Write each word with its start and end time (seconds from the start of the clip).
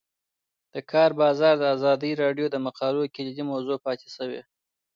د 0.73 0.75
کار 0.91 1.09
بازار 1.21 1.53
د 1.59 1.63
ازادي 1.75 2.11
راډیو 2.23 2.45
د 2.51 2.55
مقالو 2.65 3.11
کلیدي 3.15 3.43
موضوع 3.51 3.77
پاتې 3.85 4.07
شوی. 4.15 4.41